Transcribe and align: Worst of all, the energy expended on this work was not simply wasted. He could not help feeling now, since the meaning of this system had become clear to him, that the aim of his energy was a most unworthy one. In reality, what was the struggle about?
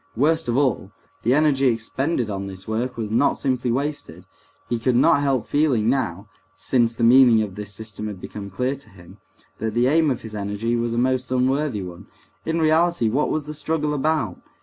Worst 0.15 0.47
of 0.47 0.57
all, 0.57 0.91
the 1.21 1.35
energy 1.35 1.67
expended 1.67 2.27
on 2.27 2.47
this 2.47 2.67
work 2.67 2.97
was 2.97 3.11
not 3.11 3.33
simply 3.37 3.71
wasted. 3.71 4.25
He 4.67 4.79
could 4.79 4.95
not 4.95 5.21
help 5.21 5.47
feeling 5.47 5.91
now, 5.91 6.27
since 6.55 6.95
the 6.95 7.03
meaning 7.03 7.43
of 7.43 7.53
this 7.53 7.71
system 7.71 8.07
had 8.07 8.19
become 8.19 8.49
clear 8.49 8.75
to 8.75 8.89
him, 8.89 9.19
that 9.59 9.75
the 9.75 9.85
aim 9.85 10.09
of 10.09 10.21
his 10.21 10.33
energy 10.33 10.75
was 10.75 10.93
a 10.93 10.97
most 10.97 11.31
unworthy 11.31 11.83
one. 11.83 12.07
In 12.47 12.57
reality, 12.59 13.09
what 13.09 13.29
was 13.29 13.45
the 13.45 13.53
struggle 13.53 13.93
about? 13.93 14.39